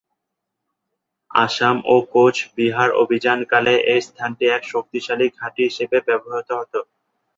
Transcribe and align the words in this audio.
আসাম 1.31 1.77
ও 1.85 2.05
কোচ 2.13 2.35
বিহার 2.57 2.89
অভিযান 3.03 3.39
কালে 3.51 3.73
এ 3.87 4.05
স্থানটি 4.07 4.45
এক 4.49 4.63
শক্তিশালী 4.73 5.27
ঘাঁটি 5.37 5.61
হিসেবে 5.67 5.97
ব্যবহৃত 6.07 6.49
হতো। 6.59 6.79